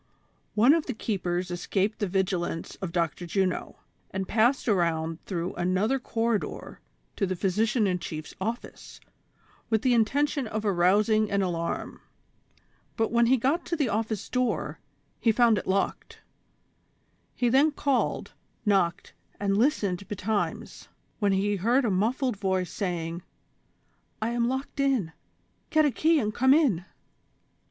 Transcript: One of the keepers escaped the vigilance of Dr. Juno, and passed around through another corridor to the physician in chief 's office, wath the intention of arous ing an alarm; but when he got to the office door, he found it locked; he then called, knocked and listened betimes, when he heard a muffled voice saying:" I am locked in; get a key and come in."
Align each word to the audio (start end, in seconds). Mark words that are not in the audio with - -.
One 0.55 0.73
of 0.73 0.87
the 0.87 0.95
keepers 0.95 1.51
escaped 1.51 1.99
the 1.99 2.07
vigilance 2.07 2.75
of 2.77 2.91
Dr. 2.91 3.27
Juno, 3.27 3.77
and 4.09 4.27
passed 4.27 4.67
around 4.67 5.23
through 5.27 5.53
another 5.53 5.99
corridor 5.99 6.79
to 7.15 7.27
the 7.27 7.35
physician 7.35 7.85
in 7.85 7.99
chief 7.99 8.27
's 8.29 8.35
office, 8.41 8.99
wath 9.69 9.83
the 9.83 9.93
intention 9.93 10.47
of 10.47 10.63
arous 10.65 11.07
ing 11.07 11.29
an 11.29 11.43
alarm; 11.43 12.01
but 12.97 13.11
when 13.11 13.27
he 13.27 13.37
got 13.37 13.63
to 13.67 13.75
the 13.75 13.89
office 13.89 14.27
door, 14.27 14.79
he 15.19 15.31
found 15.31 15.59
it 15.59 15.67
locked; 15.67 16.21
he 17.35 17.47
then 17.47 17.69
called, 17.69 18.31
knocked 18.65 19.13
and 19.39 19.55
listened 19.55 20.07
betimes, 20.07 20.87
when 21.19 21.31
he 21.31 21.57
heard 21.57 21.85
a 21.85 21.91
muffled 21.91 22.37
voice 22.37 22.71
saying:" 22.71 23.21
I 24.19 24.29
am 24.29 24.47
locked 24.49 24.79
in; 24.79 25.11
get 25.69 25.85
a 25.85 25.91
key 25.91 26.17
and 26.19 26.33
come 26.33 26.55
in." 26.55 26.85